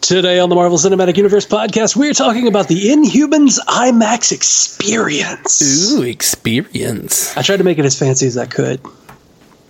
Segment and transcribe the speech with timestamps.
[0.00, 5.92] Today on the Marvel Cinematic Universe podcast, we're talking about the Inhumans IMAX experience.
[5.92, 7.36] Ooh, experience.
[7.36, 8.80] I tried to make it as fancy as I could.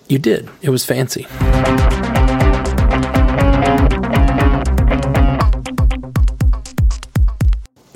[0.07, 0.49] You did.
[0.63, 1.27] It was fancy.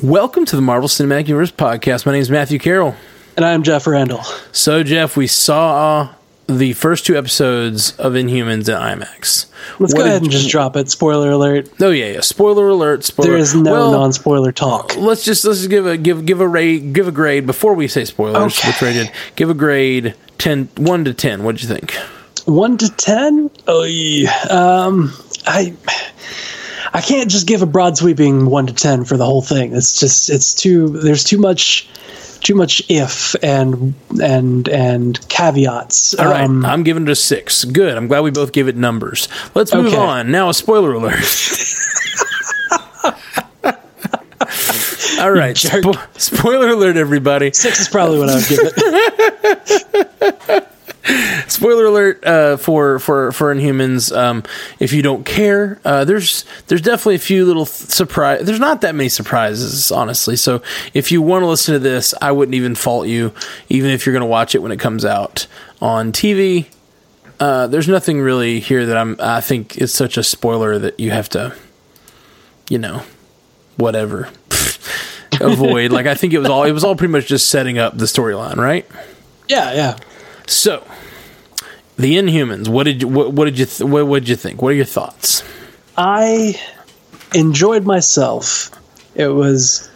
[0.02, 2.06] Welcome to the Marvel Cinematic Universe podcast.
[2.06, 2.96] My name is Matthew Carroll.
[3.36, 4.24] And I'm Jeff Randall.
[4.50, 6.12] So, Jeff, we saw
[6.58, 9.46] the first two episodes of Inhumans in IMAX.
[9.78, 10.90] Let's What go ahead and just drop it.
[10.90, 11.68] Spoiler alert.
[11.80, 12.20] Oh yeah, yeah.
[12.20, 13.04] Spoiler alert.
[13.04, 13.30] Spoiler.
[13.30, 14.96] There is no Well, non-spoiler talk.
[14.96, 17.88] Let's just let's just give a give give a rate give a grade before we
[17.88, 18.58] say spoilers.
[18.58, 18.68] Okay.
[18.68, 19.10] What's rated?
[19.36, 21.44] Give a grade 10, 1 to ten.
[21.44, 21.94] What'd you think?
[22.44, 23.50] One to ten?
[23.68, 24.32] Oh, yeah.
[24.50, 25.12] Um,
[25.46, 25.72] I,
[26.92, 29.76] I can't just give a broad sweeping one to ten for the whole thing.
[29.76, 30.88] It's just it's too.
[30.88, 31.88] There's too much,
[32.42, 36.14] too much if and and and caveats.
[36.14, 37.64] All right, Um, I'm giving it a six.
[37.64, 37.96] Good.
[37.96, 39.28] I'm glad we both give it numbers.
[39.54, 39.96] Let's move Okay.
[39.96, 40.30] on.
[40.30, 41.14] Now a spoiler alert.
[45.20, 47.52] All right, spo- spoiler alert, everybody.
[47.52, 50.68] Six is probably what I would give it.
[51.52, 54.16] Spoiler alert uh, for for for Inhumans.
[54.16, 54.42] Um,
[54.78, 58.46] if you don't care, uh, there's there's definitely a few little th- surprise.
[58.46, 60.36] There's not that many surprises, honestly.
[60.36, 60.62] So
[60.94, 63.34] if you want to listen to this, I wouldn't even fault you,
[63.68, 65.46] even if you're going to watch it when it comes out
[65.82, 66.68] on TV.
[67.38, 69.16] Uh, there's nothing really here that I'm.
[69.20, 71.54] I think is such a spoiler that you have to,
[72.70, 73.02] you know,
[73.76, 74.30] whatever.
[75.40, 77.96] avoid like i think it was all it was all pretty much just setting up
[77.96, 78.86] the storyline right
[79.48, 79.96] Yeah, yeah.
[80.46, 80.86] so,
[81.96, 82.68] the Inhumans.
[82.68, 84.62] What did you what, what did you th- what, did you think?
[84.62, 85.42] What are your thoughts?
[85.96, 86.60] I
[87.34, 88.70] enjoyed myself.
[89.14, 89.90] It was,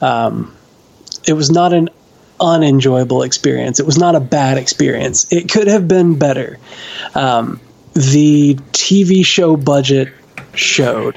[0.00, 0.54] um,
[1.26, 1.90] it was not an
[2.40, 3.80] unenjoyable experience.
[3.80, 5.30] It was not a bad experience.
[5.32, 6.58] It could have been better.
[7.14, 7.60] Um,
[7.94, 10.12] the TV show budget
[10.54, 11.16] showed.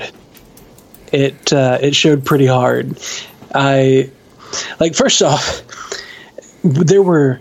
[1.11, 2.97] It uh, it showed pretty hard.
[3.53, 4.09] I
[4.79, 5.61] like first off,
[6.63, 7.39] there were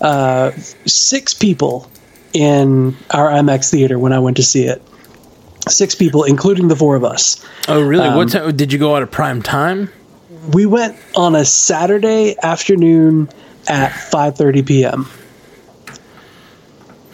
[0.00, 0.50] uh,
[0.84, 1.90] six people
[2.34, 4.82] in our IMAX theater when I went to see it.
[5.66, 7.42] Six people, including the four of us.
[7.68, 8.08] Oh, really?
[8.08, 9.88] Um, what time did you go out at prime time?
[10.52, 13.30] We went on a Saturday afternoon
[13.66, 15.04] at 5:30 p.m.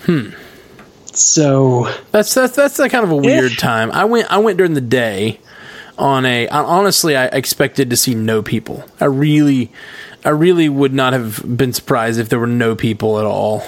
[0.07, 0.31] Hmm.
[1.13, 3.93] So That's that's that's a kind of a weird time.
[3.93, 5.39] I went I went during the day
[5.99, 8.85] on a honestly I expected to see no people.
[9.01, 9.71] I really
[10.25, 13.63] I really would not have been surprised if there were no people at all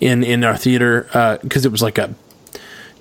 [0.00, 2.14] in in our theater because it was like a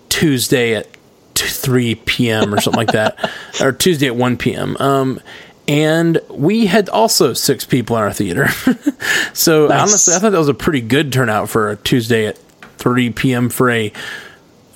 [0.10, 0.88] Tuesday at
[1.34, 2.54] t- 3 p.m.
[2.54, 3.32] or something like that,
[3.62, 4.78] or Tuesday at 1 p.m.
[4.80, 5.20] Um,
[5.68, 8.48] and we had also six people in our theater.
[9.34, 9.82] so Nice.
[9.82, 12.38] honestly, I thought that was a pretty good turnout for a Tuesday at
[12.78, 13.50] 3 p.m.
[13.50, 13.92] for a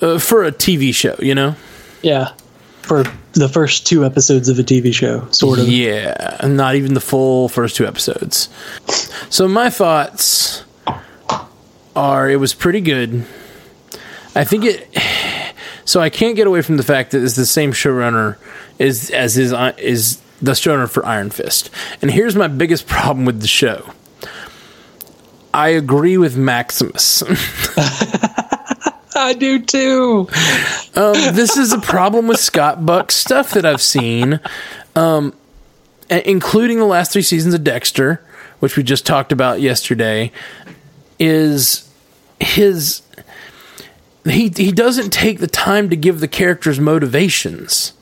[0.00, 1.16] uh, for a TV show.
[1.20, 1.56] You know?
[2.02, 2.32] yeah,
[2.82, 5.68] for the first two episodes of a TV show, sort of.
[5.68, 8.48] Yeah, not even the full first two episodes.
[9.30, 10.64] So my thoughts
[11.98, 13.26] are it was pretty good.
[14.34, 14.88] I think it.
[15.84, 18.36] So I can't get away from the fact that it's the same showrunner
[18.78, 21.70] as as his is the showrunner for Iron Fist.
[22.02, 23.90] And here's my biggest problem with the show.
[25.54, 27.22] I agree with Maximus.
[29.16, 30.28] I do too.
[30.94, 34.40] um, this is a problem with Scott Buck's stuff that I've seen,
[34.94, 35.32] um,
[36.10, 38.22] including the last three seasons of Dexter,
[38.60, 40.32] which we just talked about yesterday.
[41.18, 41.87] Is
[42.40, 43.02] his
[44.24, 47.92] he he doesn't take the time to give the characters motivations.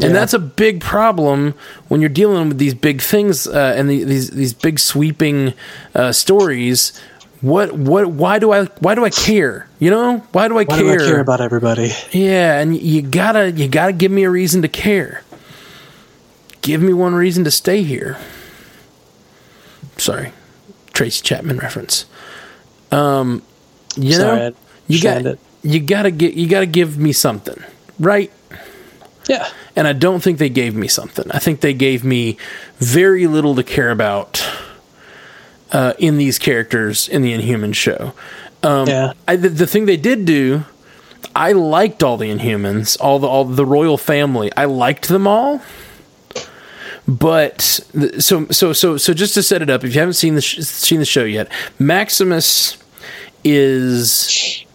[0.00, 0.20] And Yeah.
[0.20, 1.54] that's a big problem
[1.88, 5.54] when you're dealing with these big things uh, and the, these these big sweeping
[5.94, 6.92] uh, stories.
[7.40, 9.68] What what why do I why do I care?
[9.78, 10.98] You know why do I Why care?
[10.98, 11.92] do I care about everybody?
[12.12, 15.22] Yeah, and you gotta you gotta give me a reason to care.
[16.62, 18.18] Give me one reason to stay here.
[19.96, 20.32] Sorry,
[20.92, 22.06] Tracy Chapman reference.
[22.90, 23.42] Um,
[23.96, 24.54] you Sorry, know,
[24.86, 25.38] you got it.
[25.62, 27.62] you gotta get you gotta give me something,
[27.98, 28.32] right?
[29.28, 31.30] Yeah, And I don't think they gave me something.
[31.32, 32.38] I think they gave me
[32.78, 34.42] very little to care about
[35.70, 38.14] uh, in these characters in the Inhuman show.
[38.62, 39.12] yeah.
[39.26, 40.64] I, the, the thing they did do,
[41.36, 44.50] I liked all the Inhumans, all the all the royal family.
[44.56, 45.60] I liked them all.
[47.08, 50.42] But so so so so just to set it up, if you haven't seen the
[50.42, 52.76] sh- seen the show yet, Maximus
[53.44, 54.66] is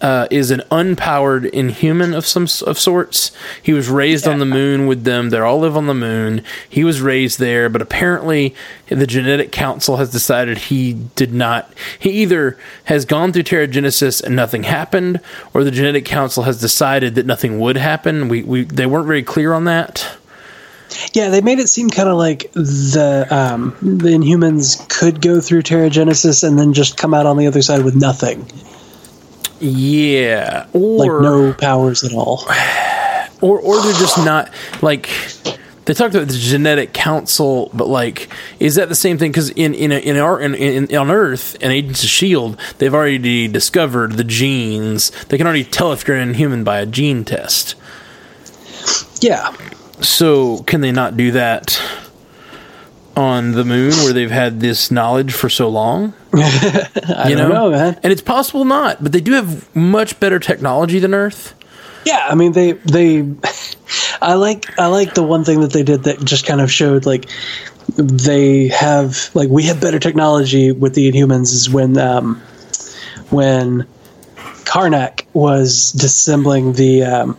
[0.00, 3.30] uh, is an unpowered inhuman of some of sorts.
[3.62, 5.30] He was raised on the moon with them.
[5.30, 6.42] They all live on the moon.
[6.68, 8.54] He was raised there, but apparently
[8.88, 11.72] the genetic council has decided he did not.
[11.98, 15.20] He either has gone through Terrigenesis and nothing happened,
[15.54, 18.28] or the genetic council has decided that nothing would happen.
[18.28, 20.15] We, we they weren't very clear on that.
[21.12, 25.62] Yeah, they made it seem kind of like the um, the Inhumans could go through
[25.62, 28.50] Terrigenesis and then just come out on the other side with nothing,
[29.60, 32.44] Yeah, like or no powers at all.
[33.40, 34.50] or or they're just not
[34.82, 35.08] like
[35.86, 38.28] they talked about the genetic council, but like,
[38.58, 39.30] is that the same thing?
[39.30, 43.46] Because in in in our in, in on Earth and Agents of Shield, they've already
[43.48, 45.10] discovered the genes.
[45.26, 47.76] They can already tell if you're an inhuman by a gene test.
[49.20, 49.54] Yeah,
[50.00, 51.80] So can they not do that
[53.16, 56.12] on the moon where they've had this knowledge for so long?
[56.34, 57.98] I You don't know, man.
[58.02, 61.54] And it's possible not, but they do have much better technology than Earth.
[62.04, 63.26] Yeah, I mean they they
[64.22, 67.04] I like I like the one thing that they did that just kind of showed
[67.04, 67.28] like
[67.96, 72.40] they have like we have better technology with the Inhumans is when um
[73.30, 73.86] when
[74.64, 77.36] Karnak was disassembling the um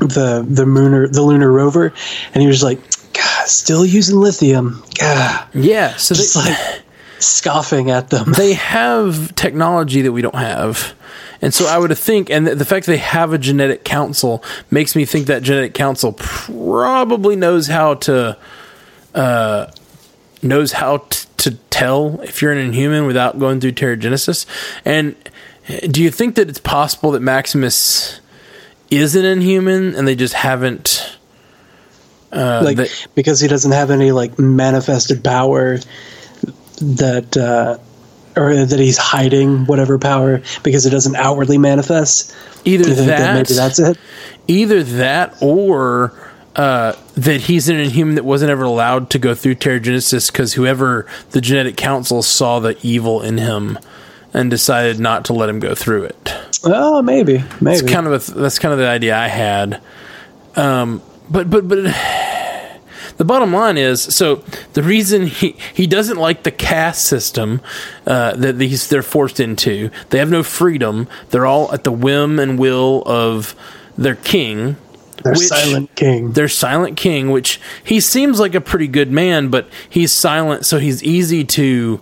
[0.00, 1.92] the the lunar the lunar rover
[2.34, 2.80] and he was like
[3.12, 4.82] God, still using lithium.
[4.98, 6.82] God, Yeah, so just they, like
[7.18, 8.32] scoffing at them.
[8.36, 10.94] they have technology that we don't have.
[11.42, 14.94] And so I would think, and the, fact that they have a genetic council makes
[14.94, 18.36] me think that genetic council probably knows how to,
[19.14, 19.66] uh,
[20.42, 24.44] knows how t- to tell if you're an inhuman without going through Terrigenesis.
[24.84, 25.16] And
[25.90, 28.20] do you think that it's possible that Maximus
[28.90, 31.16] is an inhuman and they just haven't?
[32.32, 35.78] Uh, like because he doesn't have any like manifested power
[36.80, 37.76] that uh
[38.36, 42.34] or that he's hiding whatever power because it doesn't outwardly manifest.
[42.64, 43.98] either Do you think that, that, maybe that's it?
[44.46, 46.12] either that or
[46.56, 51.06] uh, that he's an inhuman that wasn't ever allowed to go through Terrigenesis because whoever
[51.30, 53.78] the genetic council saw the evil in him
[54.32, 56.34] and decided not to let him go through it.
[56.64, 57.78] Oh, maybe, maybe.
[57.78, 59.80] It's kind of a, that's kind of the idea I had.
[60.56, 61.78] Um, but but but
[63.16, 64.36] the bottom line is so
[64.72, 67.60] the reason he he doesn't like the caste system
[68.06, 69.90] uh, that these they're forced into.
[70.10, 71.08] They have no freedom.
[71.30, 73.54] They're all at the whim and will of
[73.96, 74.76] their king.
[75.22, 76.32] They're which- silent king.
[76.32, 80.78] their silent king, which he seems like a pretty good man, but he's silent, so
[80.78, 82.00] he's easy to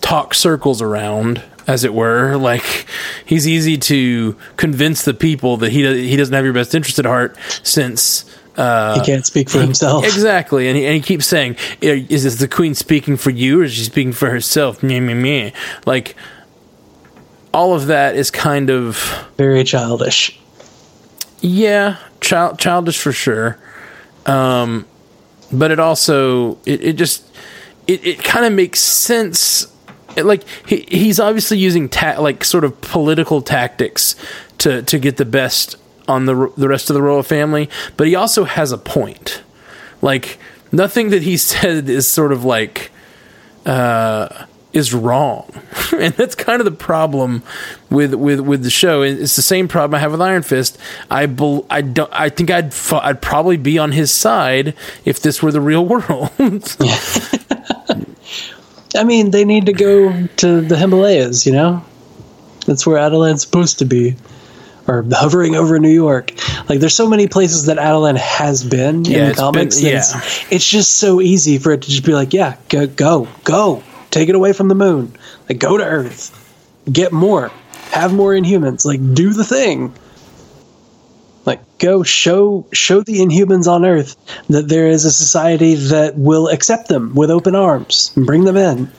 [0.00, 2.36] talk circles around, as it were.
[2.36, 2.86] Like
[3.24, 7.04] he's easy to convince the people that he he doesn't have your best interest at
[7.04, 8.24] heart, since
[8.56, 10.04] uh, he can't speak for himself.
[10.04, 13.64] exactly, and he, and he keeps saying, "Is this the queen speaking for you, or
[13.64, 15.50] is she speaking for herself?" Meh, meh, meh.
[15.86, 16.14] Like
[17.52, 20.38] all of that is kind of Very childish.
[21.40, 23.58] yeah, child, childish for sure.
[24.26, 24.86] Um,
[25.52, 27.24] but it also it, it just
[27.86, 29.66] it, it kind of makes sense.
[30.16, 34.16] Like he, he's obviously using ta- like sort of political tactics
[34.58, 35.76] to to get the best
[36.08, 39.42] on the the rest of the royal family, but he also has a point.
[40.02, 40.38] Like
[40.72, 42.90] nothing that he said is sort of like
[43.66, 45.50] uh, is wrong,
[45.92, 47.42] and that's kind of the problem
[47.90, 49.02] with with with the show.
[49.02, 50.78] It's the same problem I have with Iron Fist.
[51.10, 52.10] I bel I don't.
[52.12, 54.74] I think I'd fu- I'd probably be on his side
[55.04, 56.76] if this were the real world.
[58.96, 61.84] I mean, they need to go to the Himalayas, you know?
[62.66, 64.16] That's where Attilan's supposed to be.
[64.86, 66.32] Or hovering over New York.
[66.68, 69.76] Like, there's so many places that Adelan has been Yeah, in the comics.
[69.80, 72.86] been- that it's, it's just so easy for it to just be like, yeah, go,
[72.86, 73.82] go, go.
[74.10, 75.16] Take it away from the moon.
[75.48, 76.30] Like, go to Earth.
[76.92, 77.50] Get more.
[77.92, 78.84] Have more Inhumans.
[78.84, 79.94] Like, do the thing.
[81.46, 84.16] Like, go show show the Inhumans on Earth
[84.48, 88.56] that there is a society that will accept them with open arms and bring them
[88.56, 88.90] in.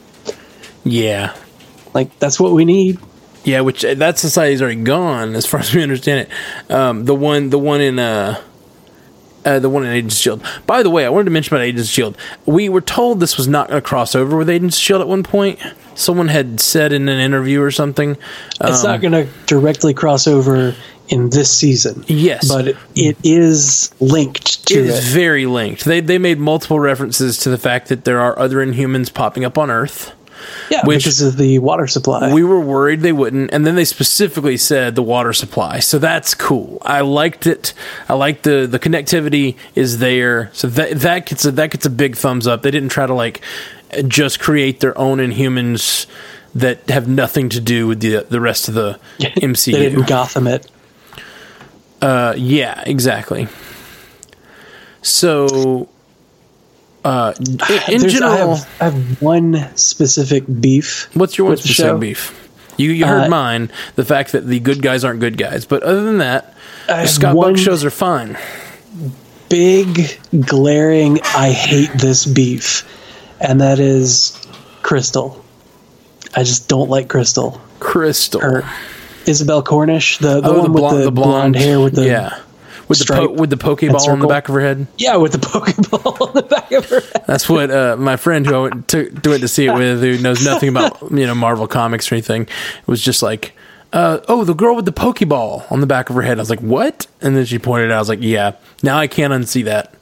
[0.84, 1.34] yeah,
[1.94, 3.00] Like that's what we need.
[3.44, 3.62] yeah.
[3.62, 6.72] Which uh, that society's already gone, as far as we understand it.
[6.72, 8.42] Um, the one, the one in uh.
[9.44, 10.44] Uh, the one in Agents Shield.
[10.66, 12.18] By the way, I wanted to mention about Agents Shield.
[12.48, 15.22] We were told this was not going to cross over with Agents Shield at one
[15.22, 15.60] point.
[15.94, 18.18] Someone had said in an interview or something.
[18.60, 20.74] It's Um, not going to directly cross over
[21.10, 22.04] in this season.
[22.08, 22.48] Yes.
[22.48, 24.90] but it, it is linked to It it.
[24.90, 25.86] is very linked.
[25.86, 29.58] They they made multiple references to the fact that there are other Inhumans popping up
[29.58, 30.12] on Earth.
[30.70, 32.34] yeah, which- because of the water supply.
[32.34, 35.80] We were worried they wouldn't, and then they specifically said the water supply.
[35.80, 36.78] So that's cool.
[36.82, 37.74] I liked it.
[38.10, 40.50] I like the the connectivity is there.
[40.54, 42.62] So that that gets a, that gets a big thumbs up.
[42.64, 43.42] They didn't try to like
[44.08, 46.06] just create their own Inhumans
[46.54, 49.72] that have nothing to do with the the rest of the MCU.
[49.74, 50.70] They didn't Gotham it.
[52.02, 53.48] Uh, yeah, exactly.
[55.02, 55.88] So,
[57.04, 57.34] uh,
[57.88, 61.10] in, general, I have, I have one specific beef.
[61.16, 62.42] what's your one the specific beef?
[62.78, 65.84] You you heard Uh, mine, the fact that the good guys aren't good guys, but
[65.84, 66.54] other than that,
[66.88, 68.38] have Scott Buck shows are fine.
[69.48, 72.84] big, glaring, I hate this beef,
[73.40, 74.38] and that is
[74.82, 75.44] Crystal.
[76.36, 77.62] I just don't like Crystal.
[77.80, 78.64] Crystal, Or
[79.27, 81.96] Isabelle Cornish, the, the oh, one the, with blonde, the, the blonde, blonde hair with
[81.96, 82.39] the yeah,
[82.88, 84.88] with the po- with the pokeball on the back of her head.
[84.98, 87.24] yeah with the Pokeball on the back of her head.
[87.27, 90.17] That's what uh, my friend who I went to, went to see it with, who
[90.20, 92.48] knows nothing about you know Marvel comics or anything,
[92.86, 93.53] was just like,
[93.96, 96.50] uh, "Oh, the girl with the Pokeball on the back of her head." I was
[96.50, 98.52] like, "What?" And then she pointed out, I was like, "Yeah,
[98.84, 99.94] now I can't unsee that.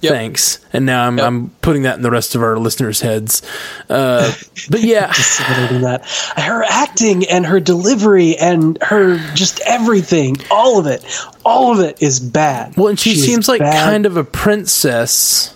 [0.00, 0.12] Yep.
[0.12, 1.26] Thanks." And now I'm Yep.
[1.26, 3.42] I'm putting that in the rest of our listeners' heads.
[3.88, 4.32] Uh,
[4.70, 6.02] but yeah, that.
[6.36, 11.04] Her acting and her delivery and her just everything, all of it,
[11.44, 12.76] all of it is bad.
[12.76, 13.84] well, and she She's seems like bad.
[13.90, 15.54] kind of a princess.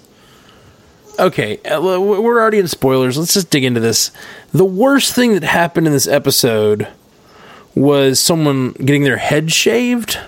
[1.17, 3.17] Okay, uh, we're already in spoilers.
[3.17, 4.11] Let's just dig into this.
[4.53, 6.89] The worst thing that happened in this episode
[7.75, 10.19] was someone getting their head shaved.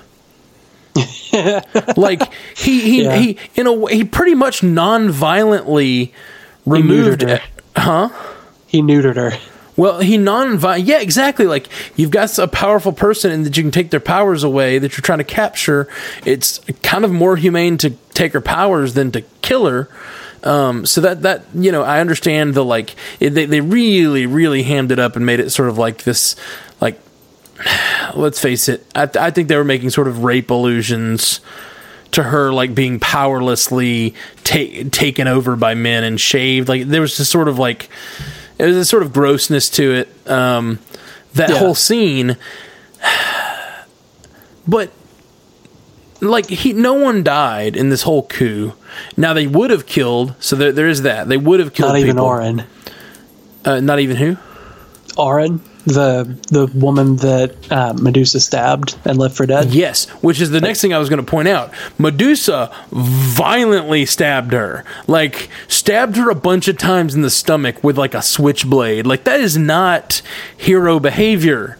[1.96, 3.16] like he he, Yeah.
[3.16, 6.14] he in a way he pretty much non-violently
[6.64, 7.40] removed her.
[7.76, 8.08] huh
[8.66, 9.32] he neutered her.
[9.76, 11.46] well, he non yeah, exactly.
[11.46, 14.96] Like you've got a powerful person and that you can take their powers away that
[14.96, 15.86] you're trying to capture.
[16.24, 19.88] It's kind of more humane to take her powers than to kill her.
[20.42, 24.62] Um, so that that you know, I understand the like it, they they really really
[24.62, 26.36] hammed it up and made it sort of like this
[28.14, 28.86] let's face it.
[28.94, 31.40] I, I think they were making sort of rape allusions
[32.12, 36.68] to her like being powerlessly ta- taken over by men and shaved.
[36.68, 37.88] Like there was this sort of like
[38.58, 40.30] it was a sort of grossness to it.
[40.30, 40.78] Um,
[41.34, 41.58] that Yeah.
[41.58, 42.36] whole scene,
[44.66, 44.90] but
[46.20, 48.72] like he, no one died in this whole coup.
[49.16, 50.34] Now they would have killed.
[50.40, 51.28] So there, there is that.
[51.28, 51.90] They would have killed.
[51.92, 52.24] Not even people.
[52.26, 52.64] Auran.
[53.64, 54.36] Uh, not even who?
[55.16, 59.72] Auran, the the woman that uh, Medusa stabbed and left for dead.
[59.72, 61.72] Yes, which is the next thing I was going to point out.
[61.98, 64.84] Medusa violently stabbed her.
[65.06, 69.06] Like stabbed her a bunch of times in the stomach with like a switchblade.
[69.06, 70.22] Like that is not
[70.56, 71.78] hero behavior.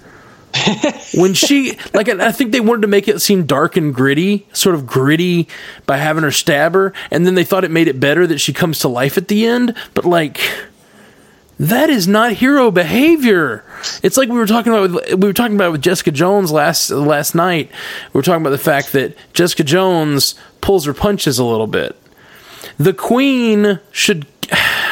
[1.14, 4.74] when she like I think they wanted to make it seem dark and gritty, sort
[4.74, 5.48] of gritty
[5.84, 8.52] by having her stab her, and then they thought it made it better that she
[8.52, 10.40] comes to life at the end, but like
[11.58, 13.64] that is not hero behavior.
[14.02, 16.90] It's like we were talking about with, we were talking about with Jessica Jones last
[16.90, 17.70] last night.
[18.12, 21.96] We were talking about the fact that Jessica Jones pulls her punches a little bit.
[22.78, 24.26] The queen should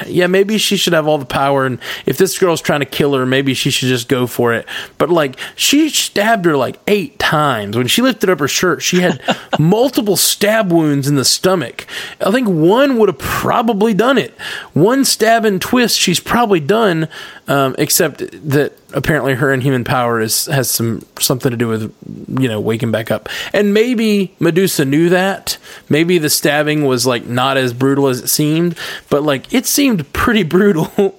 [0.06, 3.14] yeah, maybe she should have all the power and if this girl's trying to kill
[3.14, 4.66] her, maybe she should just go for it.
[4.98, 7.76] But like she stabbed her like 8 times.
[7.76, 9.20] When she lifted up her shirt, she had
[9.58, 11.86] multiple stab wounds in the stomach.
[12.20, 14.32] I think one would have probably done it.
[14.72, 17.08] One stab and twist she's probably done
[17.46, 18.18] um, except
[18.50, 21.94] that apparently her inhuman power is has some something to do with
[22.40, 25.58] you know waking back up and maybe medusa knew that
[25.88, 28.76] maybe the stabbing was like not as brutal as it seemed
[29.10, 31.18] but like it seemed pretty brutal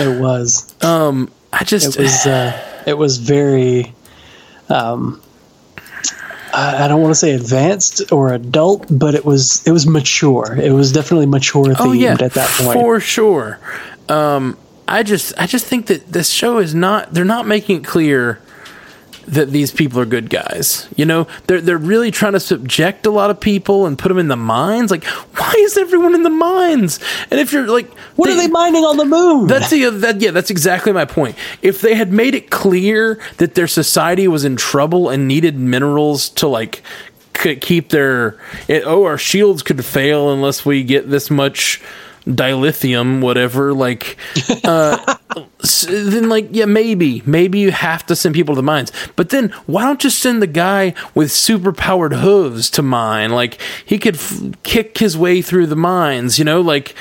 [0.00, 0.74] It was.
[0.82, 2.26] i just It was.
[2.26, 3.92] Uh, it was very.
[4.68, 5.20] Um,
[6.52, 10.56] I I don't want to say advanced or adult, but it was it was mature.
[10.56, 12.78] It was definitely mature themed oh yeah at that point.
[12.78, 13.58] for sure
[14.08, 14.56] um
[14.88, 18.40] i just i just think that this show is not they're not making it clear
[19.26, 20.88] that these people are good guys.
[20.96, 24.18] You know, they're they're really trying to subject a lot of people and put them
[24.18, 24.90] in the mines.
[24.90, 27.00] Like, why is everyone in the mines?
[27.30, 29.46] And if you're like, what are they mining on the moon?
[29.46, 31.36] That's the that yeah, that's exactly my point.
[31.62, 36.28] If they had made it clear that their society was in trouble and needed minerals
[36.30, 36.82] to like
[37.60, 41.82] keep their it, oh our shields could fail unless we get this much
[42.26, 44.16] dilithium whatever like
[44.64, 45.16] uh
[45.88, 47.22] then like yeah maybe.
[47.26, 48.92] Maybe you have to send people to the mines.
[49.16, 53.30] But then why don't you send the guy with super powered hooves to mine?
[53.30, 56.60] Like he could f- kick his way through the mines you know?
[56.60, 56.94] Like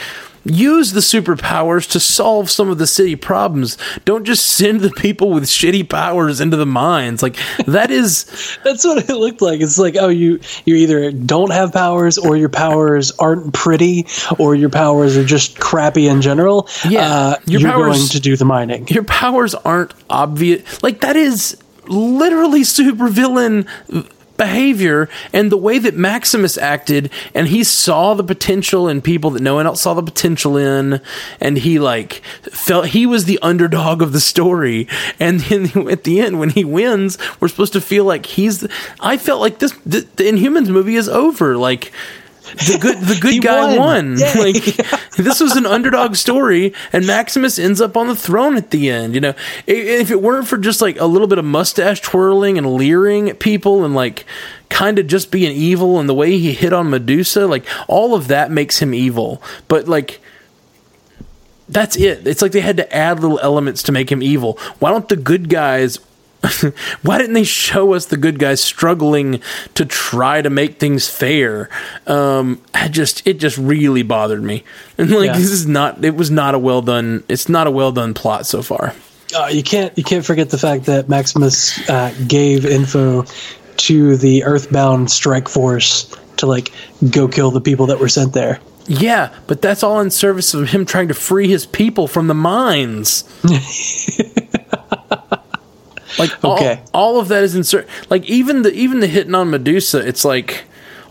[0.45, 5.31] use the superpowers to solve some of the city problems don't just send the people
[5.31, 7.35] with shitty powers into the mines like
[7.65, 8.25] that is
[8.63, 9.61] That's what it looked like.
[9.61, 14.05] It's like, oh, you you either don't have powers, or your powers aren't pretty,
[14.39, 16.67] or your powers are just crappy in general.
[16.87, 18.87] Yeah, uh, your you're powers- going to do the mining.
[18.89, 23.67] your powers aren't obvious like that is literally supervillain
[24.37, 29.41] behavior and the way that Maximus acted and he saw the potential in people that
[29.41, 31.01] no one else saw the potential in
[31.39, 34.87] and he like felt he was the underdog of the story.
[35.19, 38.67] And then at the end when he wins we're supposed to feel like he's
[38.99, 41.57] I felt like this the, the Inhumans movie is over.
[41.57, 41.91] Like
[42.53, 44.17] the good the good guy won.
[44.17, 44.17] won.
[44.35, 44.63] Like
[45.17, 49.15] this was an underdog story, and Maximus ends up on the throne at the end.
[49.15, 49.33] You know,
[49.65, 53.39] if it weren't for just like a little bit of mustache twirling and leering at
[53.39, 54.25] people and like
[54.69, 58.27] kind of just being evil and the way he hit on Medusa, like all of
[58.27, 59.41] that makes him evil.
[59.67, 60.19] But like
[61.67, 62.27] that's it.
[62.27, 64.59] It's like they had to add little elements to make him evil.
[64.79, 65.99] Why don't the good guys
[67.01, 69.41] why didn't they show us the good guys struggling
[69.73, 71.69] to try to make things fair?
[72.07, 74.63] Um, I just it just really bothered me,
[74.97, 75.33] and like yeah.
[75.33, 78.45] this is not it was not a well done it's not a well done plot
[78.45, 78.93] so far.
[79.35, 83.25] Uh, you can't you can't forget the fact that Maximus uh, gave info
[83.77, 86.71] to the Earthbound Strike Force to like
[87.09, 88.59] go kill the people that were sent there.
[88.87, 92.35] Yeah, but that's all in service of him trying to free his people from the
[92.35, 93.23] mines.
[96.17, 99.35] Like okay, all, all of that is in ser- like even the even the hitting
[99.35, 100.05] on Medusa.
[100.05, 100.63] It's like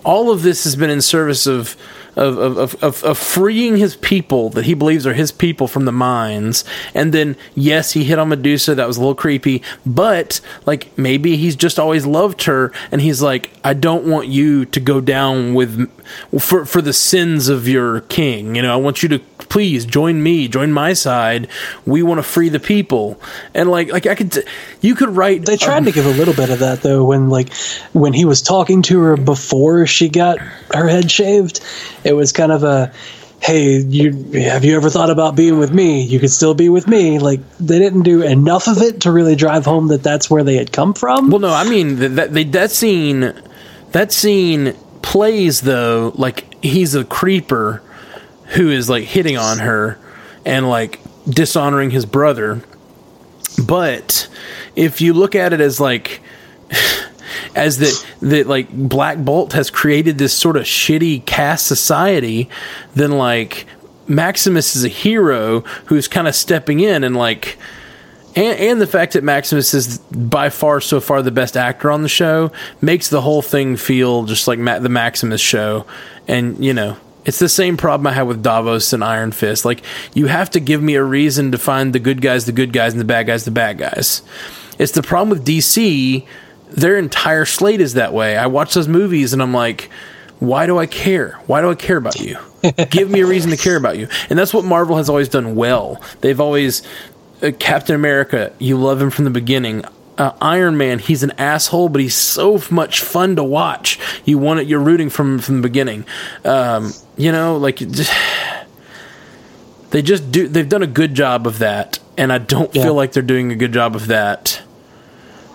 [0.05, 1.77] all of this has been in service of
[2.17, 5.93] of, of, of, of, freeing his people that he believes are his people from the
[5.93, 6.65] mines.
[6.95, 8.75] And then, yes, he hit on Medusa.
[8.75, 9.63] That was a little creepy.
[9.85, 12.73] But, like, maybe he's just always loved her.
[12.93, 15.91] And he's like, I don't want you to go down with,
[16.41, 18.55] for, for the sins of your king.
[18.55, 21.49] You know, I want you to please join me, join my side.
[21.87, 23.21] We want to free the people.
[23.55, 24.45] And, like, like I could,
[24.81, 25.45] you could write.
[25.45, 27.53] They tried um, to give a little bit of that, though, when, like,
[27.93, 31.61] when he was talking to her before she got her head shaved
[32.05, 32.93] it was kind of a
[33.41, 36.03] hey you have you ever thought about being with me?
[36.03, 37.19] You could still be with me.
[37.19, 40.57] Like they didn't do enough of it to really drive home that that's where they
[40.57, 41.31] had come from.
[41.31, 43.33] Well no i mean that that, that scene
[43.93, 47.83] that scene plays though like he's a creeper
[48.49, 49.99] who is like hitting on her
[50.45, 52.63] and like dishonoring his brother.
[53.65, 54.29] But
[54.75, 56.21] if you look at it as like
[57.55, 62.49] as that that like Black Bolt has created this sort of shitty caste society,
[62.95, 63.67] then like
[64.07, 67.57] Maximus is a hero who's kind of stepping in and like
[68.37, 72.03] and, and the fact that Maximus is by far so far the best actor on
[72.03, 72.51] the show
[72.81, 75.87] makes the whole thing feel just like Ma- the Maximus show
[76.27, 79.65] and you know it's the same problem I had with Davos and Iron Fist.
[79.65, 79.83] Like,
[80.13, 82.93] you have to give me a reason to find the good guys, the good guys,
[82.93, 84.23] and the bad guys, the bad guys.
[84.79, 86.27] It's the problem with DC
[86.75, 88.37] their entire slate is that way.
[88.37, 89.91] I watch those movies and I'm like,
[90.41, 91.41] why do I care?
[91.47, 92.37] Why do I care about you?
[92.91, 94.09] Give me a reason to care about you.
[94.29, 96.03] And that's what Marvel has always done well.
[96.21, 96.83] They've always
[97.43, 99.85] uh, Captain America, you love him from the beginning.
[100.19, 103.99] Uh, Iron Man, he's an asshole, but he's so much fun to watch.
[104.25, 106.07] You want it, you're rooting from from the beginning.
[106.45, 108.13] Um, you know, like just,
[109.91, 110.47] they just do.
[110.47, 112.85] They've done a good job of that, and I don't yeah.
[112.85, 114.63] feel like they're doing a good job of that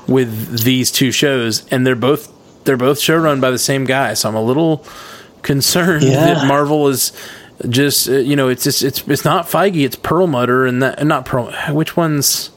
[0.10, 2.34] with these two shows, and they're both
[2.65, 4.13] they're both show run by the same guy.
[4.13, 4.86] So I'm a little
[5.41, 6.34] concerned yeah.
[6.34, 7.13] that Marvel is
[7.67, 11.26] just uh, you know it's just it's it's not Feige, it's Perlmutter, and that not
[11.26, 11.52] Pearl.
[11.72, 12.52] Which one's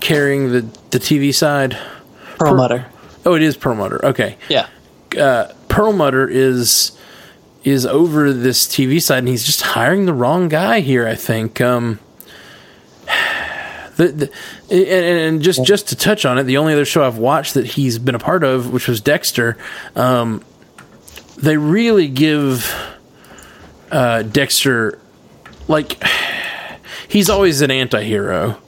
[0.00, 1.78] carrying the the TV side?
[2.38, 2.86] Perlmutter.
[3.22, 4.04] Per, oh, it is Perlmutter.
[4.04, 4.36] Okay.
[4.48, 4.68] Yeah.
[5.18, 6.92] Uh, Perlmutter is
[7.64, 11.06] is over this TV side, and he's just hiring the wrong guy here.
[11.06, 11.60] I think.
[11.60, 12.00] Um,
[13.98, 14.32] the, the,
[14.70, 17.66] and, and, just just to touch on it, the only other show I've watched that
[17.66, 19.58] he's been a part of, which was Dexter,
[19.96, 20.42] um,
[21.36, 22.72] they really give
[23.90, 25.00] uh, Dexter
[25.66, 26.02] like
[27.08, 28.60] he's always an anti-hero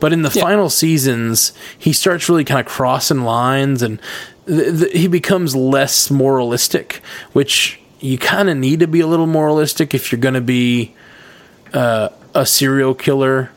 [0.00, 0.42] but in the yeah.
[0.42, 4.00] final seasons he starts really kind of crossing lines and
[4.46, 7.00] th- th- he becomes less moralistic
[7.32, 10.94] which you kind of need to be a little moralistic if you're going to be
[11.72, 13.50] uh, a serial killer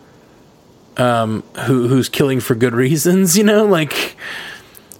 [0.97, 3.37] um, who who's killing for good reasons.
[3.37, 4.15] You know, like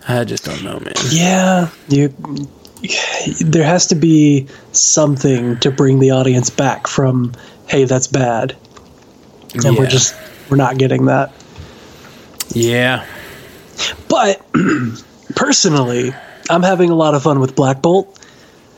[0.07, 0.93] I just don't know, man.
[1.09, 2.13] Yeah, you.
[3.39, 7.33] There has to be something to bring the audience back from,
[7.67, 8.55] "Hey, that's bad,"
[9.53, 9.71] and yeah.
[9.71, 10.15] we're just
[10.49, 11.31] we're not getting that.
[12.49, 13.05] Yeah,
[14.07, 14.45] but
[15.35, 16.13] personally,
[16.49, 18.19] I'm having a lot of fun with Black Bolt.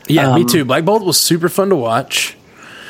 [0.08, 0.64] Yeah, um, me too.
[0.64, 2.36] Black Bolt was super fun to watch.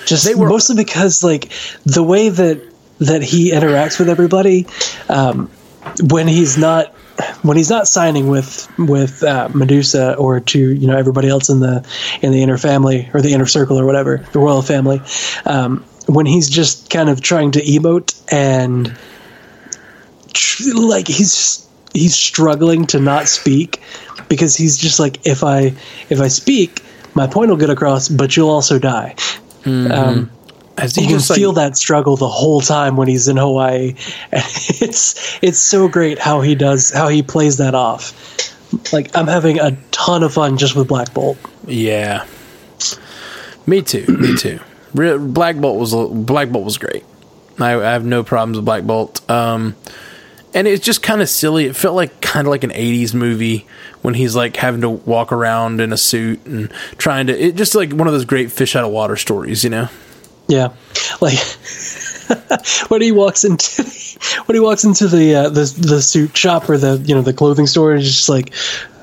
[0.06, 1.52] Just they were mostly because like
[1.84, 2.62] the way that
[2.98, 4.66] that he interacts with everybody
[5.08, 5.50] um,
[6.10, 6.94] when he's not
[7.42, 11.60] when he's not signing with with uh, Medusa or to you know everybody else in
[11.60, 11.86] the
[12.22, 15.00] in the inner family or the inner circle or whatever the royal family
[15.46, 18.96] um, when he's just kind of trying to emote and
[20.32, 23.82] tr- like he's he's struggling to not speak
[24.28, 25.74] because he's just like if I
[26.08, 26.82] if I speak,
[27.14, 29.14] my point will get across, but you'll also die.
[29.90, 30.30] Um,
[30.78, 33.94] As you can like, feel that struggle the whole time when he's in Hawaii.
[34.32, 34.44] And
[34.80, 38.14] it's it's so great how he does how he plays that off.
[38.92, 41.38] Like I'm having a ton of fun just with Black Bolt.
[41.66, 42.26] Yeah.
[43.66, 44.06] Me too.
[44.06, 44.60] Me too.
[44.94, 47.04] Black Bolt was Black Bolt was great.
[47.58, 49.28] I, I have no problems with Black Bolt.
[49.30, 49.74] Um,
[50.54, 51.66] and it's just kind of silly.
[51.66, 53.66] It felt like kind of like an '80s movie
[54.02, 57.38] when he's like having to walk around in a suit and trying to.
[57.38, 59.88] It just like one of those great fish out of water stories, you know.
[60.48, 60.68] Yeah,
[61.20, 61.38] like
[62.88, 63.82] when he walks into
[64.46, 67.32] when he walks into the uh, the the suit shop or the you know the
[67.34, 68.54] clothing store, and he's just like,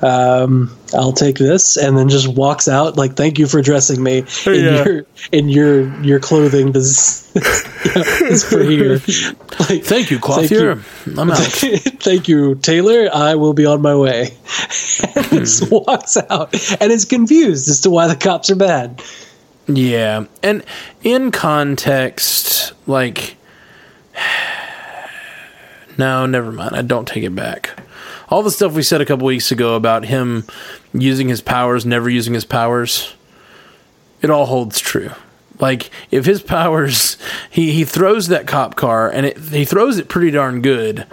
[0.02, 4.24] um, "I'll take this," and then just walks out like, "Thank you for dressing me
[4.46, 4.84] in Yeah.
[4.84, 6.72] your in your your clothing.
[6.72, 7.40] This you
[7.94, 8.94] know, is for here."
[9.60, 10.82] Like, Thank you, Thank coiffure.
[11.16, 11.38] I'm out.
[11.38, 13.08] Thank you, tailor.
[13.12, 14.36] I will be on my way.
[15.14, 19.00] and just walks out and is confused as to why the cops are bad.
[19.68, 20.64] Yeah, and
[21.02, 23.36] in context, like,
[25.98, 26.76] no, never mind.
[26.76, 27.78] I don't take it back.
[28.28, 30.44] All the stuff we said a couple weeks ago about him
[30.92, 33.14] using his powers, never using his powers,
[34.22, 35.10] it all holds true.
[35.58, 37.16] Like, if his powers,
[37.50, 41.06] he he throws that cop car, and it, he throws it pretty darn good,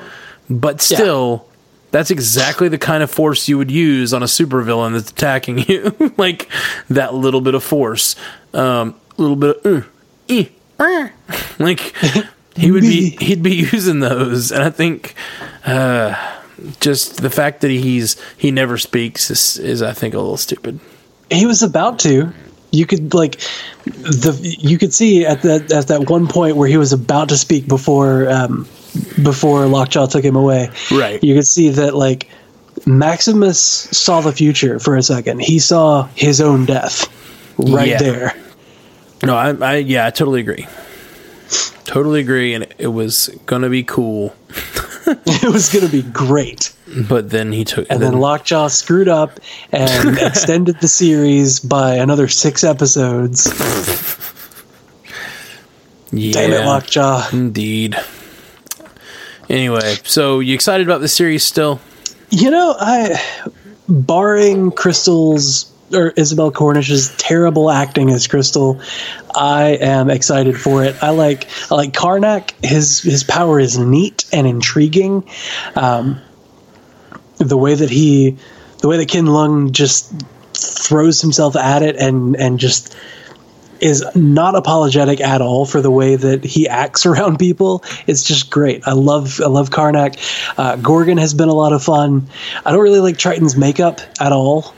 [0.49, 1.47] but still.
[1.93, 5.95] That's exactly the kind of force you would use on a supervillain that's attacking you.
[6.17, 6.49] like
[6.89, 8.15] that little bit of force,
[8.51, 9.87] um, little bit of, uh,
[10.27, 10.45] eh,
[10.79, 11.09] uh,
[11.59, 11.93] like
[12.55, 15.13] he would be he'd be using those, and I think
[15.67, 16.15] uh,
[16.79, 20.79] just the fact that he's he never speaks is, is I think a little stupid.
[21.29, 22.33] he was about to
[22.71, 23.39] you could like
[23.85, 27.37] the you could see at that at that one point where he was about to
[27.37, 28.67] speak before um
[29.23, 31.23] before lockjaw took him away Right.
[31.23, 32.29] you could see that like
[32.85, 37.07] maximus saw the future for a second he saw his own death
[37.57, 37.97] right Yeah.
[37.99, 38.35] there
[39.23, 40.67] No, I, I yeah, I totally agree.
[41.85, 44.35] Totally agree, and it was gonna be cool,
[45.07, 46.73] it was going to be great
[47.09, 49.39] but then he took and then lockjaw screwed up
[49.71, 53.47] and extended the series by another six episodes
[56.11, 57.95] yeah, damn it lockjaw indeed.
[59.49, 61.79] Anyway, so you excited about the series still?
[62.29, 63.21] You know, I
[63.87, 68.81] barring Crystal's or Isabelle Cornish's terrible acting as Crystal,
[69.35, 70.95] I am excited for it.
[71.01, 72.51] I like I like Karnak.
[72.63, 75.27] His his power is neat and intriguing.
[75.75, 76.19] Um,
[77.37, 78.37] the way that he,
[78.79, 80.11] the way that Ken Leung just
[80.53, 82.95] throws himself at it and and just
[83.79, 87.83] is not apologetic at all for the way that he acts around people.
[88.07, 88.87] It's just great.
[88.87, 90.17] I love I love Karnak.
[90.57, 92.27] Uh, Gorgon has been a lot of fun.
[92.65, 94.73] I don't really like Triton's makeup at all,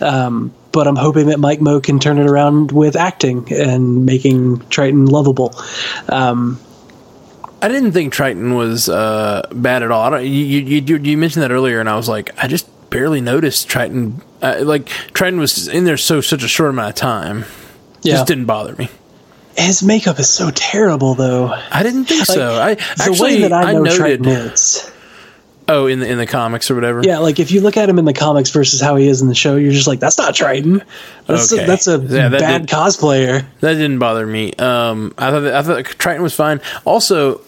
[0.00, 4.66] um, but I'm hoping that Mike Moh can turn it around with acting and making
[4.68, 5.54] Triton lovable.
[6.08, 6.60] Um,
[7.62, 10.20] I didn't think Triton was uh, bad at all.
[10.20, 14.22] You you you mentioned that earlier, and I was like, I just barely noticed Triton.
[14.42, 17.44] Uh, like Triton was in there so such a short amount of time.
[18.06, 18.88] Yeah, Just didn't bother me.
[19.56, 21.46] his makeup is so terrible though.
[21.70, 22.54] I didn't think so.
[22.54, 23.96] I The actually way that I know noted.
[23.98, 24.92] Triton is.
[25.68, 27.02] Oh, in the in the comics or whatever.
[27.02, 29.26] Yeah, like if you look at him in the comics versus how he is in
[29.26, 30.80] the show, you're just like, that's not Triton.
[31.26, 31.64] That's Okay.
[31.64, 33.44] a, that's a Yeah, that bad did- cosplayer.
[33.60, 34.52] That didn't bother me.
[34.52, 36.60] Um, I thought I thought Triton was fine.
[36.84, 37.40] Also,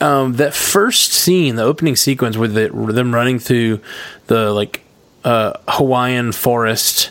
[0.00, 3.80] um, that first scene, the opening sequence with the, them running through
[4.28, 4.82] the like
[5.24, 7.10] uh, Hawaiian forest,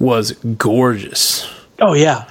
[0.00, 1.48] was gorgeous.
[1.82, 2.26] Oh yeah,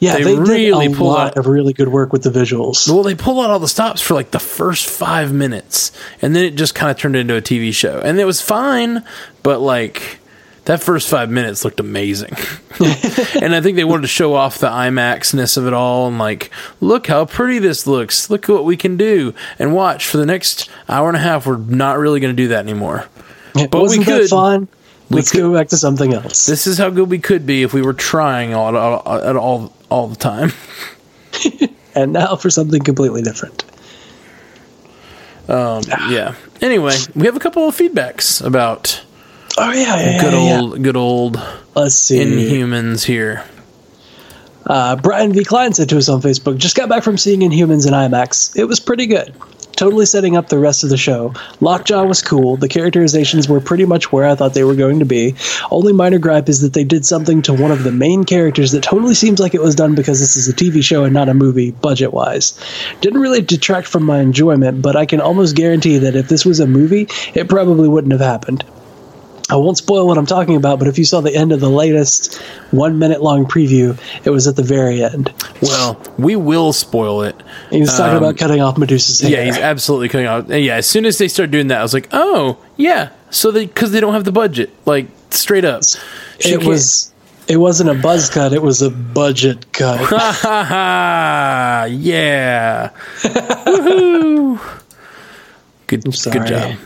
[0.00, 0.16] yeah.
[0.16, 2.88] They They, really did a lot out- of really good work with the visuals.
[2.88, 6.44] Well, they pulled out all the stops for like the first five minutes, and then
[6.44, 9.04] it just kind of turned into a TV show, and it was fine,
[9.42, 10.18] but like.
[10.66, 12.32] That first five minutes looked amazing.
[13.40, 16.50] and I think they wanted to show off the IMAX-ness of it all and like,
[16.80, 18.30] look how pretty this looks.
[18.30, 19.32] Look what we can do.
[19.60, 22.48] And watch for the next hour and a half, we're not really going to do
[22.48, 23.06] that anymore.
[23.54, 24.66] but we wasn't could- that
[25.08, 25.16] fun?
[25.16, 26.46] Let's could- go back to something else.
[26.46, 29.72] This is how good we could be if we were trying all all, all, all,
[29.88, 30.52] all the time.
[31.94, 33.64] and now for something completely different.
[35.48, 36.34] Um, yeah.
[36.60, 39.02] Anyway, we have a couple of feedbacks about
[39.58, 40.60] Oh yeah, yeah, good yeah, yeah.
[40.60, 41.40] old, good old
[41.74, 42.18] Let's see.
[42.18, 43.44] Inhumans here.
[44.66, 45.44] Uh, Brian V.
[45.44, 48.56] Klein said to us on Facebook, "Just got back from seeing Inhumans in IMAX.
[48.56, 49.34] It was pretty good.
[49.76, 51.34] Totally setting up the rest of the show.
[51.60, 52.56] Lockjaw was cool.
[52.56, 55.34] The characterizations were pretty much where I thought they were going to be.
[55.70, 58.82] Only minor gripe is that they did something to one of the main characters that
[58.82, 61.34] totally seems like it was done because this is a TV show and not a
[61.34, 62.58] movie, budget wise.
[63.00, 66.60] Didn't really detract from my enjoyment, but I can almost guarantee that if this was
[66.60, 68.64] a movie, it probably wouldn't have happened.
[69.48, 71.70] I won't spoil what I'm talking about, but if you saw the end of the
[71.70, 72.36] latest
[72.72, 75.32] one minute long preview, it was at the very end.
[75.62, 77.36] Well, we will spoil it.
[77.70, 79.30] He was talking Um, about cutting off Medusa's hair.
[79.30, 80.48] Yeah, he's absolutely cutting off.
[80.48, 83.10] Yeah, as soon as they started doing that, I was like, oh yeah.
[83.30, 85.82] So they because they don't have the budget, like straight up.
[86.40, 87.12] She it was.
[87.48, 88.52] It wasn't a buzz cut.
[88.52, 90.00] It was a budget cut.
[90.00, 91.86] Ha ha ha!
[91.88, 92.90] Yeah.
[93.22, 94.58] Woohoo!
[95.86, 96.76] Good, good job.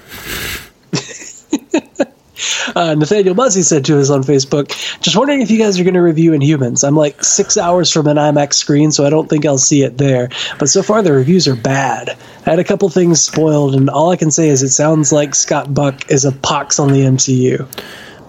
[2.75, 4.69] Uh, Nathaniel Muzzy said to us on Facebook,
[5.01, 6.87] just wondering if you guys are going to review Inhumans.
[6.87, 9.99] I'm like six hours from an IMAX screen, so I don't think I'll see it
[9.99, 10.29] there.
[10.59, 12.17] But so far, the reviews are bad.
[12.47, 15.35] I had a couple things spoiled, and all I can say is it sounds like
[15.35, 17.67] Scott Buck is a pox on the MCU.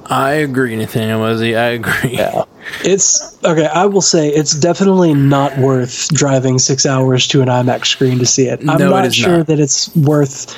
[0.07, 1.55] I agree, Nathaniel Muzzy.
[1.55, 2.17] I agree.
[2.17, 2.43] Yeah.
[2.83, 3.65] It's okay.
[3.67, 8.25] I will say it's definitely not worth driving six hours to an IMAX screen to
[8.25, 8.59] see it.
[8.67, 9.47] I'm No, not sure not.
[9.47, 10.55] that it's worth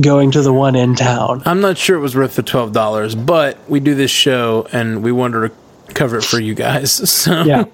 [0.00, 1.42] going to the one in town.
[1.44, 5.02] I'm not sure it was worth the twelve dollars, but we do this show and
[5.02, 6.92] we wanted to cover it for you guys.
[7.08, 7.64] So Yeah.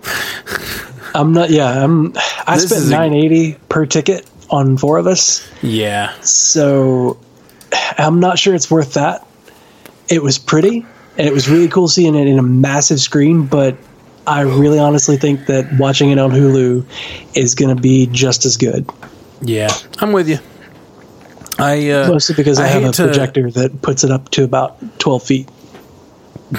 [1.15, 1.51] I'm not.
[1.51, 1.85] Yeah.
[1.85, 2.13] I'm.
[2.47, 6.19] I This spent nine eighty per ticket on four of us, yeah.
[6.21, 7.19] so
[7.99, 9.27] I'm not sure it's worth that.
[10.09, 10.87] It was pretty,
[11.19, 13.77] and it was really cool seeing it in a massive screen, but.
[14.27, 16.85] I really honestly think that watching it on Hulu
[17.35, 18.87] is going to be just as good.
[19.41, 20.39] Yeah, I'm with you.
[21.59, 24.45] I uh, Mostly because I, have hate a to- projector that puts it up to
[24.45, 25.49] about 12 feet.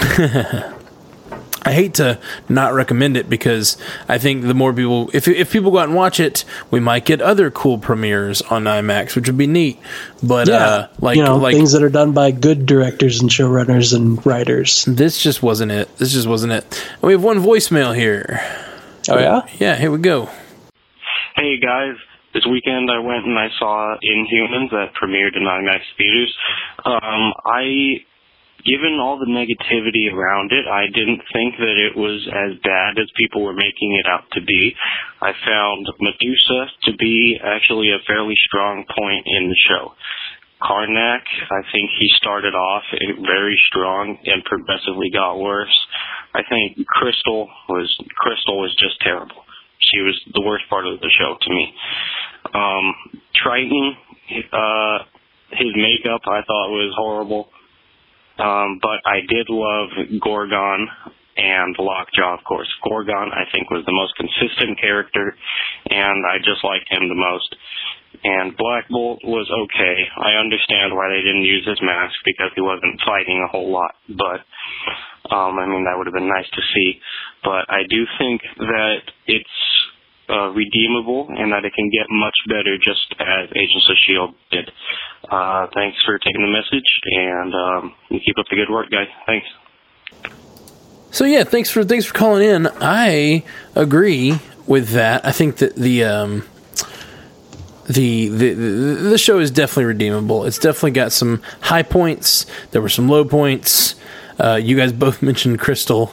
[1.62, 5.72] I hate to not recommend it because I think the more people, if if people
[5.72, 9.38] go out and watch it, we might get other cool premieres on IMAX, which would
[9.38, 9.78] be neat.
[10.24, 13.94] But uh, like you know, like things that are done by good directors and showrunners
[13.94, 14.86] and writers.
[14.86, 15.96] this just wasn't it.
[15.98, 16.64] This just wasn't it.
[16.94, 18.40] And we have one voicemail here.
[19.10, 20.30] Oh yeah, Yeah, here we go.
[21.36, 21.96] Hey guys,
[22.34, 26.34] this weekend I went and I saw Inhumans that premiered in IMAX theaters.
[26.86, 28.06] Um, I,
[28.66, 33.10] given all the negativity around it, I didn't think that it was as bad as
[33.18, 34.76] people were making it out to be.
[35.22, 39.94] I found Medusa to be actually a fairly strong point in the show.
[40.62, 42.84] Karnak, I think he started off
[43.24, 45.76] very strong and progressively got worse.
[46.36, 47.88] I think Crystal was
[48.18, 49.44] Crystal was just terrible.
[49.80, 51.74] She was the worst part of the show to me.
[52.54, 52.94] Um,
[53.36, 53.96] Triton,
[54.52, 54.98] uh,
[55.52, 57.50] his makeup I thought was horrible.
[58.38, 59.90] Um, but I did love
[60.22, 60.88] Gorgon
[61.36, 62.68] and Lockjaw, of course.
[62.88, 65.36] Gorgon, I think, was the most consistent character,
[65.90, 67.56] and I just liked him the most.
[68.24, 69.98] And Black Bolt was okay.
[70.18, 73.96] I understand why they didn't use his mask because he wasn't fighting a whole lot,
[74.10, 74.42] but
[75.30, 77.00] um, I mean that would have been nice to see.
[77.44, 79.58] But I do think that it's
[80.30, 84.72] uh, redeemable and that it can get much better just as Agents of Shield did.
[85.30, 89.08] Uh, thanks for taking the message, and um, keep up the good work, guys.
[89.26, 89.48] Thanks.
[91.12, 92.68] So yeah, thanks for thanks for calling in.
[92.80, 93.44] I
[93.76, 95.26] agree with that.
[95.26, 96.44] I think that the um
[97.88, 100.46] the the, the show is definitely redeemable.
[100.46, 102.46] It's definitely got some high points.
[102.72, 103.96] There were some low points.
[104.40, 106.12] Uh, you guys both mentioned Crystal.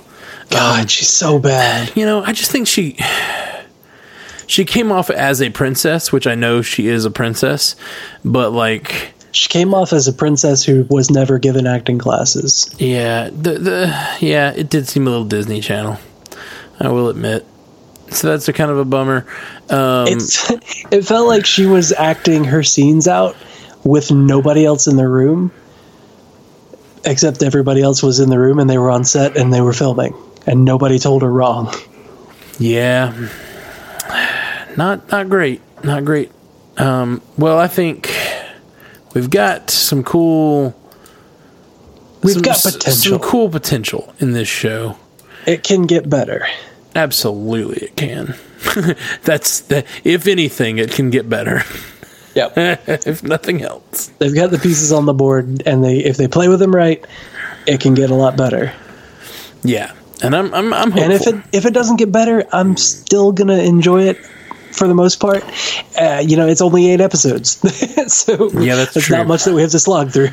[0.50, 1.96] God, she's so bad.
[1.96, 2.96] You know, I just think she
[4.46, 7.74] she came off as a princess, which I know she is a princess,
[8.24, 12.72] but like She came off as a princess who was never given acting classes.
[12.78, 15.98] Yeah, the the yeah, it did seem a little Disney Channel.
[16.78, 17.44] I will admit.
[18.10, 19.26] So that's a kind of a bummer.
[19.68, 20.48] Um, It's,
[20.92, 23.34] it felt like she was acting her scenes out
[23.82, 25.50] with nobody else in the room,
[27.06, 29.72] except everybody else was in the room and they were on set and they were
[29.72, 30.14] filming,
[30.46, 31.72] and nobody told her wrong.
[32.58, 33.14] yeah,
[34.76, 36.30] not not great, not great.
[36.76, 38.14] Um, well, I think
[39.14, 40.74] we've got some cool.
[42.22, 42.92] We've some, got potential.
[42.92, 44.96] Some cool potential in this show.
[45.46, 46.46] It can get better.
[46.94, 48.34] Absolutely, it can.
[49.22, 51.62] That's the, if anything, it can get better.
[52.36, 52.52] Yep.
[53.06, 54.08] if nothing else.
[54.18, 57.04] They've got the pieces on the board, and they if they play with them right,
[57.66, 58.72] it can get a lot better.
[59.64, 61.02] Yeah, and I'm I'm I'm hopeful.
[61.02, 64.18] And if it if it doesn't get better, I'm still gonna enjoy it
[64.72, 65.42] for the most part.
[65.98, 67.52] Uh, you know, it's only eight episodes,
[68.12, 69.16] so Yeah, that's there's true.
[69.16, 70.28] not much that we have to slog through.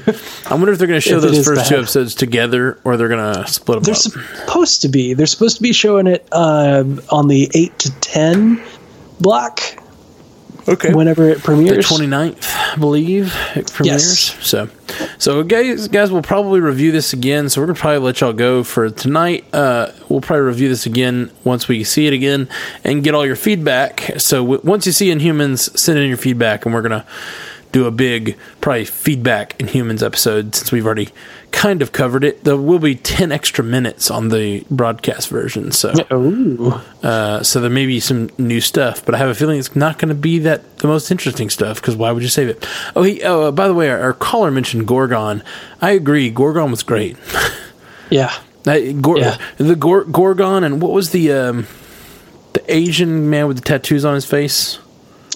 [0.48, 3.08] I wonder if they're going to show those is first two episodes together, or they're
[3.08, 4.00] going to split them They're up.
[4.46, 5.14] supposed to be.
[5.14, 8.62] They're supposed to be showing it uh, on the eight to ten
[9.22, 9.62] block
[10.68, 10.94] Okay.
[10.94, 11.88] whenever it premieres.
[11.90, 12.36] the premieres.
[12.38, 12.74] 29th.
[12.74, 14.30] I believe it premieres.
[14.34, 14.48] Yes.
[14.48, 14.70] So,
[15.18, 17.50] so guys, guys, we'll probably review this again.
[17.50, 19.46] So we're gonna probably let y'all go for tonight.
[19.54, 22.48] Uh, we'll probably review this again once we see it again
[22.84, 24.14] and get all your feedback.
[24.18, 27.06] So w- once you see Inhumans, send in your feedback, and we're gonna
[27.72, 31.10] do a big probably feedback Inhumans episode since we've already
[31.54, 32.44] kind of covered it.
[32.44, 35.72] There will be ten extra minutes on the broadcast version.
[35.72, 35.94] So.
[37.02, 39.98] Uh, so there may be some new stuff, but I have a feeling it's not
[40.00, 41.80] going to be that the most interesting stuff.
[41.80, 42.68] Because why would you save it?
[42.96, 45.42] Oh, he, oh, uh, by the way, our, our caller mentioned Gorgon.
[45.82, 46.30] I agree.
[46.30, 47.16] Gorgon was great.
[48.10, 48.32] Yeah.
[48.68, 49.38] Uh, Gor- Yeah.
[49.58, 51.66] The Gor- Gorgon and what was the um,
[52.52, 54.78] the Asian man with the tattoos on his face?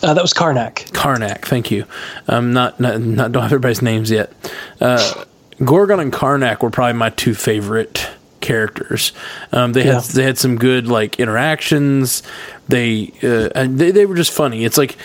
[0.04, 0.92] Uh, that was Karnak.
[0.92, 1.46] Karnak.
[1.46, 1.86] Thank you.
[2.28, 4.32] Um, not, not, not don't have everybody's names yet.
[4.80, 5.24] Uh,
[5.64, 8.08] Gorgon and Karnak were probably my two favorite
[8.42, 9.12] characters.
[9.52, 10.02] Um, they had Yeah.
[10.14, 12.24] they had some good like interactions.
[12.68, 14.64] They uh, and they they were just funny.
[14.66, 14.98] It's like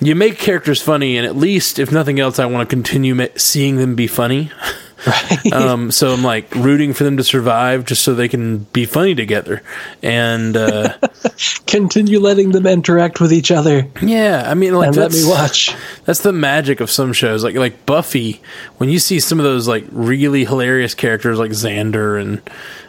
[0.00, 3.76] you make characters funny, and at least if nothing else, I want to continue seeing
[3.76, 4.50] them be funny.
[5.06, 5.38] Right.
[5.52, 9.14] Um, so I'm like rooting for them to survive, just so they can be funny
[9.14, 9.62] together.
[10.02, 10.96] And uh,
[11.66, 15.74] Continue letting them interact with each other yeah, I mean, like let me watch.
[16.04, 18.42] That's the magic of some shows, like like Buffy.
[18.78, 22.42] When you see some of those like really hilarious characters, like Xander and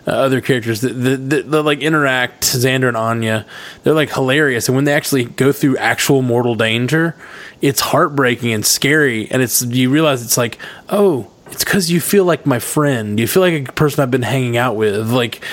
[0.07, 3.45] uh, other characters that, that, that, that like interact, Xander and Anya,
[3.83, 4.67] they're like hilarious.
[4.67, 7.15] And when they actually go through actual mortal danger,
[7.61, 9.29] it's heartbreaking and scary.
[9.29, 10.57] And it's you realize it's like,
[10.89, 13.19] oh, it's because you feel like my friend.
[13.19, 15.09] You feel like a person I've been hanging out with.
[15.11, 15.43] Like,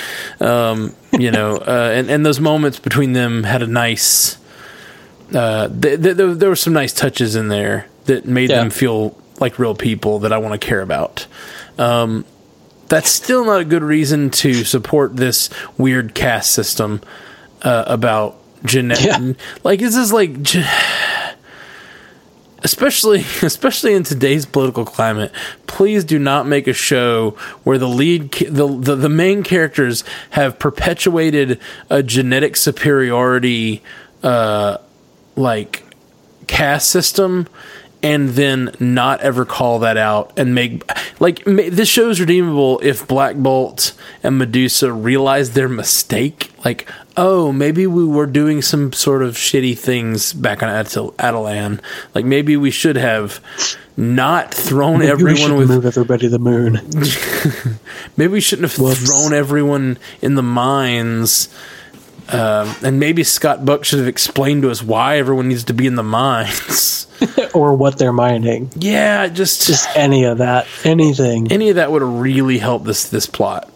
[0.41, 4.37] um, you know, uh, and and those moments between them had a nice
[5.33, 8.57] uh, th- th- th- there were some nice touches in there that made Yeah.
[8.61, 11.25] them feel like real people that I want to care about.
[11.77, 12.25] Um,
[12.89, 16.99] that's still not a good reason to support this weird caste system
[17.61, 18.35] uh, about
[18.65, 19.05] genetic.
[19.05, 19.33] Yeah.
[19.63, 20.31] Like is this is like.
[22.63, 25.31] Especially especially in today's political climate
[25.67, 27.31] please do not make a show
[27.63, 33.81] where the lead the, the the main characters have perpetuated a genetic superiority
[34.23, 34.77] uh
[35.35, 35.83] like
[36.47, 37.47] caste system
[38.03, 40.83] and then not ever call that out and make
[41.19, 46.89] like ma- this show is redeemable if Black Bolt and Medusa realize their mistake like
[47.17, 51.79] oh maybe we were doing some sort of shitty things back on Atal- Attilan
[52.15, 53.39] like maybe we should have
[53.97, 56.79] not thrown Maybe everyone with move everybody to the moon.
[58.17, 59.05] maybe we shouldn't have Whoops.
[59.07, 61.49] thrown everyone in the mines
[62.31, 65.87] um, and maybe Scott Buck should have explained to us why everyone needs to be
[65.87, 67.07] in the mines.
[67.53, 68.71] or what they're mining.
[68.75, 70.67] yeah, just, Just any of that.
[70.83, 71.51] Anything.
[71.51, 73.69] any of that would have really helped this this plot.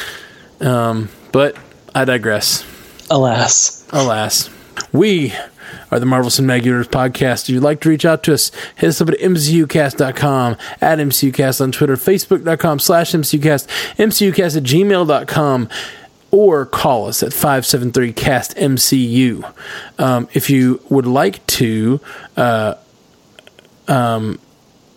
[0.60, 1.56] um, but
[1.94, 2.64] I digress.
[3.10, 3.86] Alas.
[3.90, 4.50] Alas,
[4.92, 5.32] we
[5.90, 7.44] are the Marvel Cinematic Universe podcast.
[7.44, 11.60] If you'd like to reach out to us, hit us up at mcucast.com, at mcucast
[11.60, 15.68] on Twitter, facebook.com slash mcucast, mcucast at gmail.com,
[16.34, 19.54] or call us at 573-CAST-MCU.
[20.00, 22.00] Um, if you would like to
[22.36, 22.74] uh,
[23.86, 24.40] um,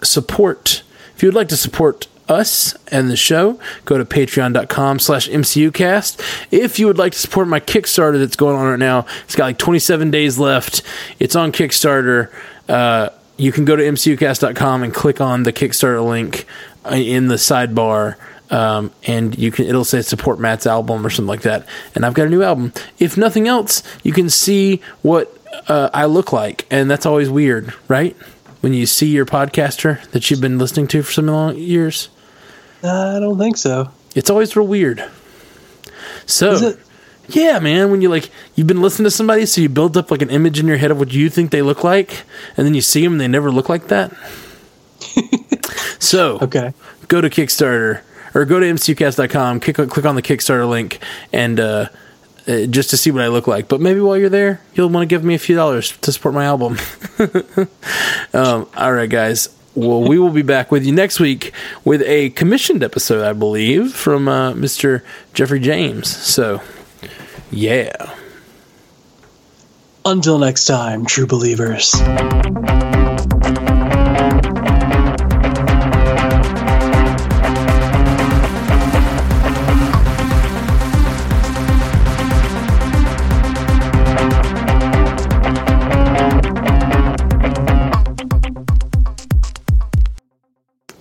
[0.01, 0.81] support,
[1.15, 6.47] if you would like to support us and the show, go to patreon.com slash mcucast.
[6.51, 9.45] If you would like to support my Kickstarter that's going on right now, it's got
[9.45, 10.81] like 27 days left.
[11.19, 12.33] It's on Kickstarter.
[12.67, 16.47] Uh, you can go to mcucast.com and click on the Kickstarter link
[16.83, 18.15] uh, in the sidebar.
[18.49, 21.65] Um, and you can it'll say support Matt's album or something like that.
[21.95, 22.71] And I've got a new album.
[22.97, 27.73] If nothing else, you can see what uh, I look like, and that's always weird,
[27.87, 28.15] right?
[28.61, 32.09] When you see your podcaster that you've been listening to for so many long years,
[32.83, 33.89] I don't think so.
[34.15, 35.03] it's always real weird.
[36.25, 36.73] So,
[37.29, 40.21] yeah, man, when you like you've been listening to somebody, so you build up like
[40.21, 42.23] an image in your head of what you think they look like,
[42.55, 44.11] and then you see them, and they never look like that.
[45.99, 46.73] so, Okay.
[47.07, 48.01] go to Kickstarter
[48.37, 50.99] or go to mcucast.com, click, click on the Kickstarter link,
[51.33, 51.89] and uh,
[52.47, 53.67] uh, just to see what I look like.
[53.67, 56.35] But maybe while you're there, you'll want to give me a few dollars to support
[56.35, 56.77] my album.
[58.33, 59.49] um, all right, guys.
[59.73, 61.51] Well, we will be back with you next week
[61.83, 65.01] with a commissioned episode, I believe, from uh, Mr.
[65.33, 66.07] Jeffrey James.
[66.07, 66.61] So,
[67.49, 68.15] yeah.
[70.05, 71.95] Until next time, true believers.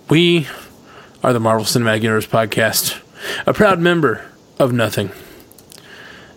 [0.09, 0.47] We
[1.23, 3.01] are the Marvel Cinematic Universe podcast,
[3.47, 4.25] a proud member
[4.59, 5.11] of Nothing.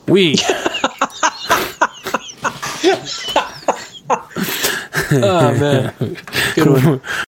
[0.08, 0.36] We
[5.12, 5.94] Oh, man.
[6.56, 7.02] Good one.